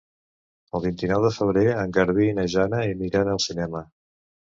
El 0.77 0.81
vint-i-nou 0.85 1.19
de 1.25 1.29
febrer 1.35 1.65
en 1.81 1.93
Garbí 1.97 2.25
i 2.29 2.33
na 2.39 2.45
Jana 2.55 2.79
aniran 2.95 3.31
al 3.35 3.43
cinema. 3.45 3.83